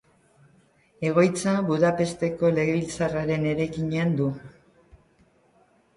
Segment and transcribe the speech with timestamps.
[1.09, 4.31] Egoitza Budapesteko Legebiltzarraren eraikinean du.